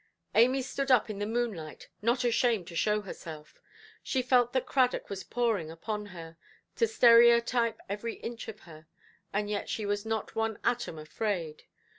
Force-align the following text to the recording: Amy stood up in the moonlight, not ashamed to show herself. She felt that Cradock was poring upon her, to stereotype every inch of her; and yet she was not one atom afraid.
Amy 0.33 0.63
stood 0.63 0.89
up 0.89 1.11
in 1.11 1.19
the 1.19 1.27
moonlight, 1.27 1.87
not 2.01 2.23
ashamed 2.23 2.65
to 2.67 2.75
show 2.75 3.01
herself. 3.01 3.61
She 4.01 4.23
felt 4.23 4.51
that 4.53 4.65
Cradock 4.65 5.11
was 5.11 5.23
poring 5.23 5.69
upon 5.69 6.07
her, 6.07 6.37
to 6.77 6.87
stereotype 6.87 7.79
every 7.87 8.15
inch 8.15 8.47
of 8.47 8.61
her; 8.61 8.87
and 9.31 9.47
yet 9.47 9.69
she 9.69 9.85
was 9.85 10.03
not 10.03 10.33
one 10.33 10.57
atom 10.63 10.97
afraid. 10.97 11.65